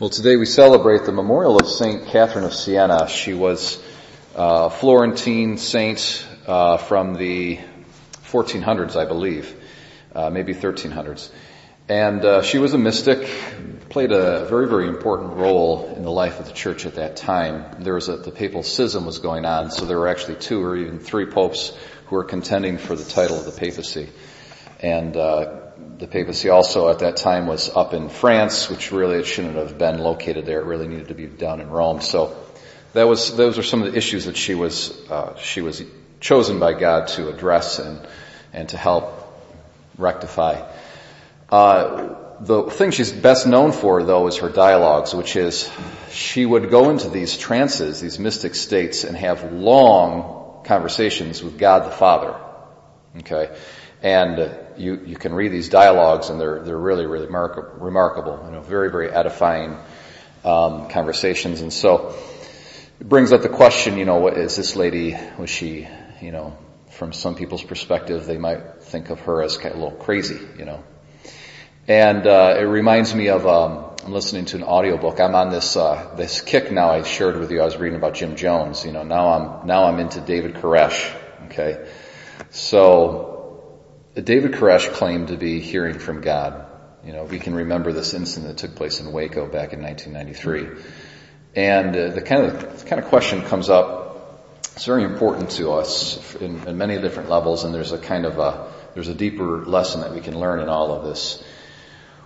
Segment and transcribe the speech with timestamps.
[0.00, 3.08] Well, today we celebrate the memorial of Saint Catherine of Siena.
[3.08, 3.80] She was
[4.34, 7.60] a Florentine saint uh, from the
[8.24, 9.54] 1400s, I believe,
[10.12, 11.30] uh, maybe 1300s,
[11.88, 13.30] and uh, she was a mystic.
[13.88, 17.84] Played a very, very important role in the life of the church at that time.
[17.84, 20.76] There was a, the papal schism was going on, so there were actually two or
[20.76, 21.72] even three popes
[22.06, 24.08] who were contending for the title of the papacy,
[24.80, 25.60] and uh,
[25.98, 29.78] the papacy also at that time was up in France, which really it shouldn't have
[29.78, 30.60] been located there.
[30.60, 32.00] It really needed to be down in Rome.
[32.00, 32.36] So
[32.92, 35.82] that was those are some of the issues that she was uh, she was
[36.20, 38.06] chosen by God to address and
[38.52, 39.20] and to help
[39.98, 40.62] rectify.
[41.50, 45.70] Uh, the thing she's best known for, though, is her dialogues, which is
[46.10, 51.86] she would go into these trances, these mystic states, and have long conversations with God
[51.86, 52.34] the Father.
[53.18, 53.56] Okay,
[54.02, 58.60] and you, you can read these dialogues and they're, they're really, really remarkable, you know,
[58.60, 59.78] very, very edifying,
[60.44, 61.60] um, conversations.
[61.60, 62.14] And so
[63.00, 65.88] it brings up the question, you know, what is this lady, was she,
[66.20, 66.56] you know,
[66.90, 70.38] from some people's perspective, they might think of her as kind of a little crazy,
[70.58, 70.84] you know.
[71.88, 75.18] And, uh, it reminds me of, um, I'm listening to an audiobook.
[75.18, 77.62] I'm on this, uh, this kick now I shared with you.
[77.62, 78.84] I was reading about Jim Jones.
[78.84, 81.14] You know, now I'm, now I'm into David Koresh.
[81.46, 81.86] Okay.
[82.50, 83.33] So,
[84.14, 86.66] David Koresh claimed to be hearing from God.
[87.04, 90.84] You know, we can remember this incident that took place in Waco back in 1993.
[91.56, 94.12] And uh, the kind of the kind of question comes up.
[94.76, 98.38] It's very important to us in, in many different levels, and there's a kind of
[98.38, 101.42] a there's a deeper lesson that we can learn in all of this.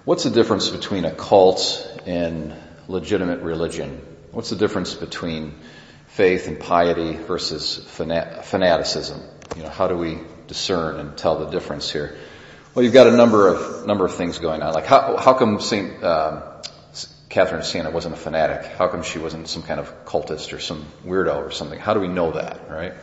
[0.04, 2.54] What's the difference between a cult and
[2.86, 4.00] legitimate religion?
[4.32, 5.54] What's the difference between
[6.06, 9.22] faith and piety versus fanaticism?
[9.56, 12.16] You know, how do we discern and tell the difference here?
[12.74, 14.74] Well, you've got a number of number of things going on.
[14.74, 16.42] Like how how come Saint um,
[17.28, 18.72] Catherine of Siena wasn't a fanatic?
[18.72, 21.78] How come she wasn't some kind of cultist or some weirdo or something?
[21.78, 22.94] How do we know that, right?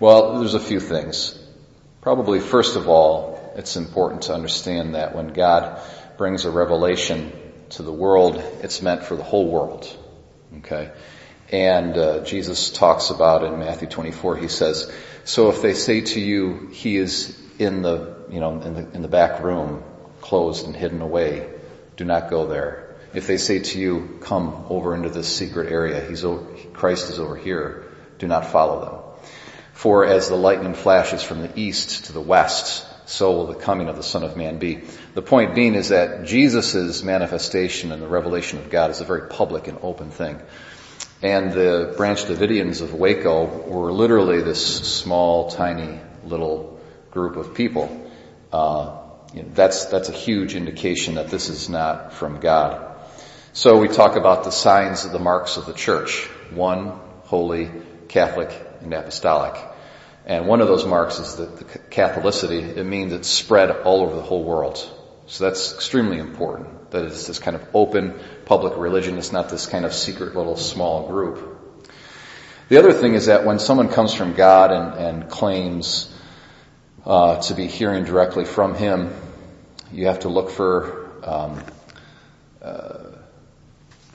[0.00, 1.38] Well, there's a few things.
[2.00, 5.80] Probably first of all, it's important to understand that when God
[6.16, 7.32] brings a revelation
[7.70, 9.86] to the world, it's meant for the whole world.
[10.58, 10.90] Okay?
[11.50, 14.92] And uh, Jesus talks about in Matthew 24, he says,
[15.30, 19.02] so if they say to you, he is in the, you know, in the, in
[19.02, 19.84] the back room,
[20.20, 21.48] closed and hidden away,
[21.96, 22.96] do not go there.
[23.14, 27.20] If they say to you, come over into this secret area, he's over, Christ is
[27.20, 27.84] over here,
[28.18, 29.22] do not follow them.
[29.72, 33.88] For as the lightning flashes from the east to the west, so will the coming
[33.88, 34.80] of the Son of Man be.
[35.14, 39.28] The point being is that Jesus' manifestation and the revelation of God is a very
[39.28, 40.40] public and open thing.
[41.22, 48.10] And the Branch Davidians of Waco were literally this small, tiny little group of people.
[48.50, 48.96] Uh,
[49.34, 52.96] you know, that's that's a huge indication that this is not from God.
[53.52, 57.70] So we talk about the signs of the marks of the church: one, holy,
[58.08, 59.60] Catholic, and apostolic.
[60.24, 62.76] And one of those marks is the, the Catholicity.
[62.76, 64.78] It means it's spread all over the whole world.
[65.26, 69.18] So that's extremely important that it's this kind of open public religion.
[69.18, 71.58] It's not this kind of secret little small group.
[72.68, 76.14] The other thing is that when someone comes from God and, and claims
[77.04, 79.12] uh, to be hearing directly from Him,
[79.92, 81.64] you have to look for um,
[82.62, 83.06] uh,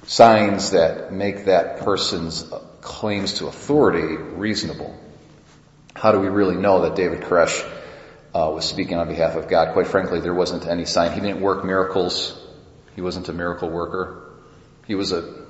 [0.03, 2.49] signs that make that person's
[2.81, 4.97] claims to authority reasonable.
[5.95, 7.63] How do we really know that David Koresh
[8.33, 9.73] uh, was speaking on behalf of God?
[9.73, 11.11] Quite frankly, there wasn't any sign.
[11.13, 12.39] He didn't work miracles.
[12.95, 14.33] He wasn't a miracle worker.
[14.87, 15.45] He was a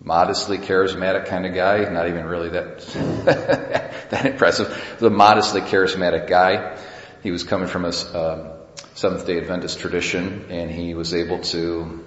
[0.00, 2.80] modestly charismatic kind of guy, not even really that,
[4.10, 4.96] that impressive.
[4.98, 6.78] The modestly charismatic guy.
[7.22, 8.50] He was coming from a um,
[8.94, 12.04] Seventh day Adventist tradition and he was able to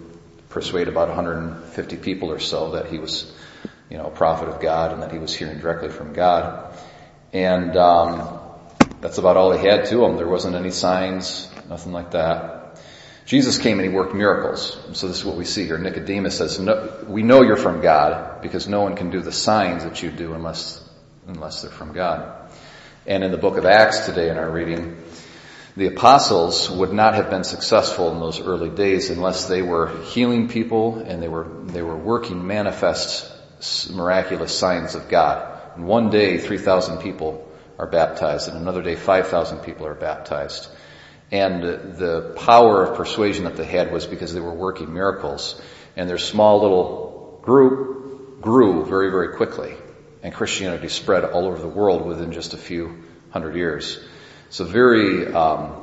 [0.50, 3.34] persuade about 150 people or so that he was,
[3.90, 6.74] you know, a prophet of God and that he was hearing directly from God.
[7.34, 8.40] And, um,
[9.02, 10.18] that's about all he had to him.
[10.18, 12.65] There wasn't any signs, nothing like that.
[13.26, 14.78] Jesus came and he worked miracles.
[14.94, 15.80] So this is what we see here.
[15.80, 19.84] Nicodemus says, no, we know you're from God because no one can do the signs
[19.84, 20.88] that you do unless,
[21.28, 22.52] unless they're from God.
[23.08, 25.04] And in the book of Acts today in our reading,
[25.76, 30.48] the apostles would not have been successful in those early days unless they were healing
[30.48, 33.32] people and they were, they were working manifest
[33.90, 35.76] miraculous signs of God.
[35.76, 40.68] And one day, 3,000 people are baptized and another day, 5,000 people are baptized.
[41.36, 41.64] And
[41.98, 45.62] the power of persuasion that they had was because they were working miracles.
[45.98, 49.76] And their small little group grew very, very quickly.
[50.24, 54.00] And Christianity spread all over the world within just a few hundred years.
[54.50, 55.76] So very, um,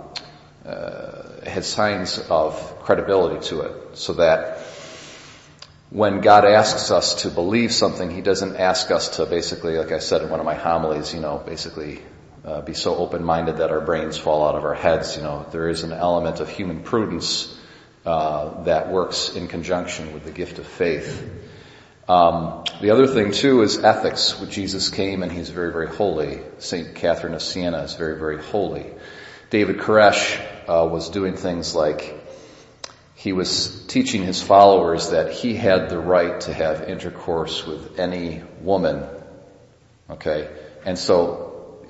[0.65, 3.99] uh, had signs of credibility to it.
[3.99, 4.59] So that
[5.91, 9.99] when God asks us to believe something, He doesn't ask us to basically, like I
[9.99, 12.01] said in one of my homilies, you know, basically
[12.45, 15.17] uh, be so open-minded that our brains fall out of our heads.
[15.17, 17.57] You know, there is an element of human prudence
[18.05, 21.23] uh, that works in conjunction with the gift of faith.
[22.09, 24.39] Um, the other thing too is ethics.
[24.41, 26.41] When Jesus came and he's very, very holy.
[26.59, 28.87] Saint Catherine of Siena is very, very holy.
[29.51, 32.19] David Koresh uh, was doing things like
[33.15, 38.43] he was teaching his followers that he had the right to have intercourse with any
[38.63, 39.05] woman.
[40.11, 40.51] Okay,
[40.85, 41.42] and so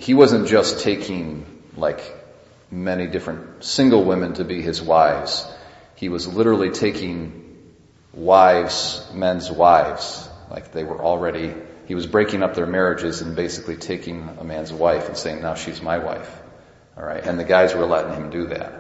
[0.02, 1.46] he wasn't just taking
[1.76, 2.00] like
[2.72, 5.46] many different single women to be his wives.
[5.94, 7.72] He was literally taking
[8.12, 11.54] wives, men's wives, like they were already,
[11.86, 15.54] he was breaking up their marriages and basically taking a man's wife and saying, now
[15.54, 16.30] she's my wife.
[16.98, 18.72] Alright, and the guys were letting him do that.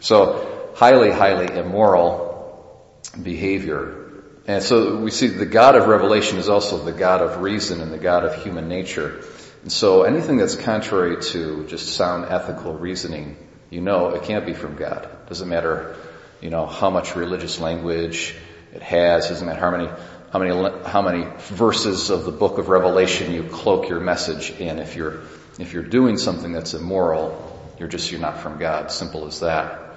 [0.00, 4.22] So, highly, highly immoral behavior.
[4.46, 7.92] And so we see the God of revelation is also the God of reason and
[7.92, 9.22] the God of human nature.
[9.68, 13.36] So anything that's contrary to just sound ethical reasoning,
[13.70, 15.04] you know it can't be from God.
[15.04, 15.96] It Doesn't matter
[16.44, 18.34] you know, how much religious language
[18.74, 19.28] it has.
[19.28, 19.88] Doesn't matter how many,
[20.30, 24.78] how many, how many verses of the book of Revelation you cloak your message in.
[24.78, 25.22] If you're,
[25.58, 28.92] if you're doing something that's immoral, you're just, you're not from God.
[28.92, 29.96] Simple as that.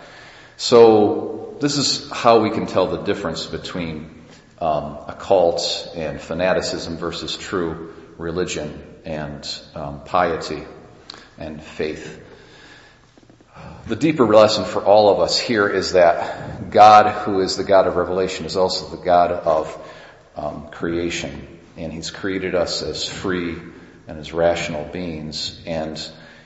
[0.56, 4.24] So, this is how we can tell the difference between
[4.60, 10.64] um, a cult and fanaticism versus true religion and um, piety
[11.38, 12.24] and faith.
[13.88, 17.88] The deeper lesson for all of us here is that God, who is the God
[17.88, 19.92] of revelation, is also the God of
[20.36, 21.60] um, creation.
[21.78, 23.56] And He's created us as free
[24.08, 25.62] and as rational beings.
[25.66, 25.98] And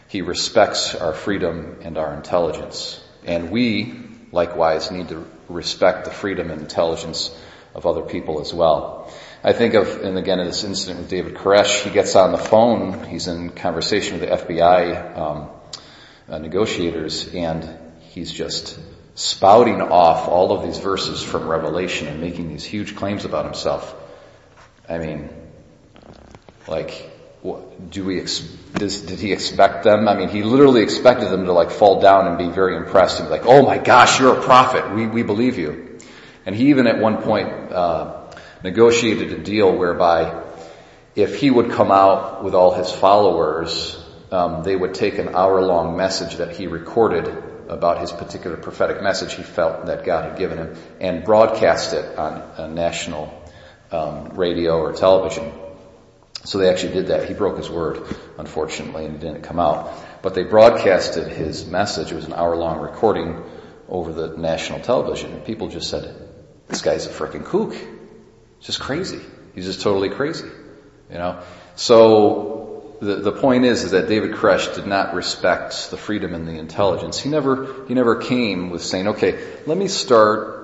[0.07, 3.03] He respects our freedom and our intelligence.
[3.25, 3.95] And we,
[4.31, 7.35] likewise, need to respect the freedom and intelligence
[7.73, 9.11] of other people as well.
[9.43, 12.38] I think of, and again in this incident with David Koresh, he gets on the
[12.38, 15.49] phone, he's in conversation with the FBI, um,
[16.29, 17.67] uh, negotiators, and
[18.01, 18.79] he's just
[19.15, 23.95] spouting off all of these verses from Revelation and making these huge claims about himself.
[24.88, 25.29] I mean,
[26.67, 27.09] like,
[27.89, 30.07] do we, ex- does, did he expect them?
[30.07, 33.27] I mean, he literally expected them to like fall down and be very impressed and
[33.27, 34.94] be like, oh my gosh, you're a prophet.
[34.94, 35.99] We, we believe you.
[36.45, 38.20] And he even at one point, uh,
[38.63, 40.43] negotiated a deal whereby
[41.15, 43.97] if he would come out with all his followers
[44.31, 47.27] um, they would take an hour long message that he recorded
[47.67, 52.17] about his particular prophetic message he felt that God had given him and broadcast it
[52.17, 53.41] on national
[53.91, 55.51] um, radio or television.
[56.43, 57.27] So they actually did that.
[57.27, 58.03] He broke his word,
[58.37, 59.93] unfortunately, and it didn't come out.
[60.23, 62.11] But they broadcasted his message.
[62.11, 63.43] It was an hour long recording
[63.87, 65.33] over the national television.
[65.33, 66.29] And people just said,
[66.67, 67.75] this guy's a freaking kook.
[68.61, 69.19] Just crazy.
[69.55, 70.47] He's just totally crazy.
[71.09, 71.41] You know?
[71.75, 76.47] So the, the point is, is that David Koresh did not respect the freedom and
[76.47, 77.19] the intelligence.
[77.19, 80.59] He never, he never came with saying, okay, let me start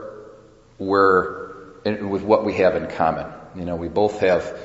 [0.78, 1.50] where,
[1.84, 3.26] with what we have in common.
[3.56, 4.58] You know, we both have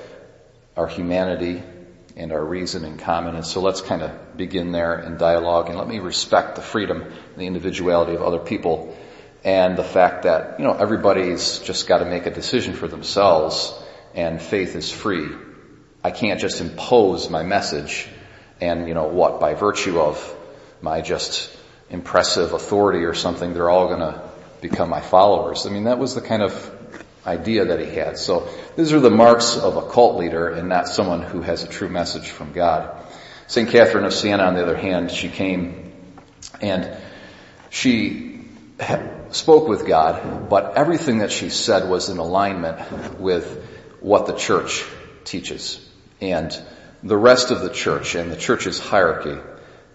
[0.76, 1.62] our humanity
[2.16, 5.78] and our reason in common, and so let's kind of begin there in dialogue, and
[5.78, 8.94] let me respect the freedom and the individuality of other people,
[9.44, 13.74] and the fact that, you know, everybody's just got to make a decision for themselves,
[14.14, 15.28] and faith is free.
[16.04, 18.08] I can't just impose my message
[18.60, 20.36] and, you know, what, by virtue of
[20.80, 21.56] my just
[21.90, 24.22] impressive authority or something, they're all gonna
[24.60, 25.66] become my followers.
[25.66, 26.70] I mean, that was the kind of
[27.26, 28.18] idea that he had.
[28.18, 31.68] So these are the marks of a cult leader and not someone who has a
[31.68, 32.96] true message from God.
[33.46, 33.68] St.
[33.68, 35.92] Catherine of Siena, on the other hand, she came
[36.60, 36.96] and
[37.70, 38.44] she
[39.32, 43.68] spoke with God, but everything that she said was in alignment with
[44.00, 44.84] what the church
[45.24, 45.80] teaches
[46.20, 46.56] and
[47.02, 49.36] the rest of the church and the church's hierarchy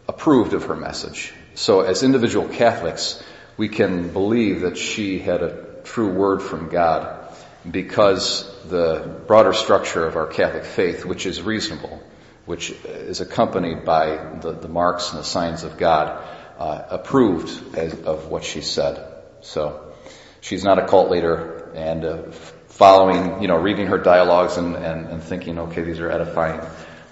[0.08, 1.34] approved of her message.
[1.56, 3.24] So as individual Catholics,
[3.56, 7.34] we can believe that she had a true word from God
[7.70, 12.02] because the broader structure of our Catholic faith, which is reasonable,
[12.46, 16.24] which is accompanied by the, the marks and the signs of God,
[16.58, 19.17] uh, approved as, of what she said.
[19.42, 19.94] So
[20.42, 22.32] she's not a cult leader and uh,
[22.68, 26.62] following, you know, reading her dialogues and, and, and thinking, okay, these are edifying.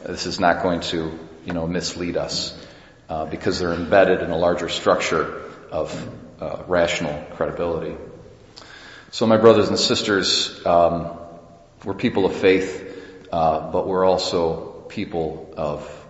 [0.06, 2.58] This is not going to, you know, mislead us
[3.10, 5.42] uh, because they're embedded in a larger structure
[5.72, 7.96] of uh, rational credibility.
[9.12, 11.18] So, my brothers and sisters, um,
[11.84, 16.06] we're people of faith, uh, but we're also people of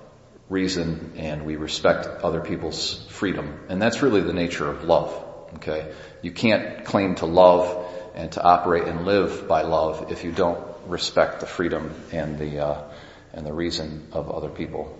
[0.49, 5.24] reason, and we respect other people's freedom, and that's really the nature of love.
[5.55, 7.85] Okay, you can't claim to love
[8.15, 12.65] and to operate and live by love if you don't respect the freedom and the
[12.65, 12.83] uh,
[13.33, 14.97] and the reason of other people.